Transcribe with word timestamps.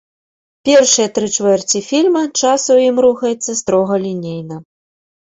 Першыя 0.67 1.07
тры 1.17 1.27
чвэрці 1.35 1.81
фільма 1.89 2.23
час 2.41 2.61
у 2.75 2.77
ім 2.85 2.97
рухаецца 3.07 3.51
строга 3.61 3.95
лінейна. 4.07 4.57